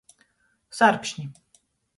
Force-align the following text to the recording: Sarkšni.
Sarkšni. 0.69 1.29